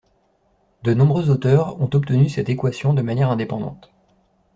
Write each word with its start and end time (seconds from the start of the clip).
De 0.81 0.95
nombreux 0.95 1.29
auteurs 1.29 1.79
ont 1.79 1.89
obtenu 1.95 2.27
cette 2.27 2.49
équation 2.49 2.95
de 2.95 3.03
manière 3.03 3.29
indépendante. 3.29 3.91